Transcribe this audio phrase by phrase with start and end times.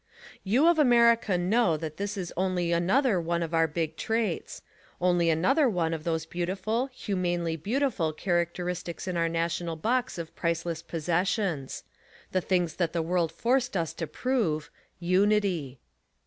[0.43, 4.63] You of America know that this is only another one of our big traits;
[4.99, 10.81] only another one of those beautiful, humanely beautiful characteristics in our national box of priceless
[10.81, 11.83] possessions:
[12.31, 15.77] The things that the world forced us to prove— Unity.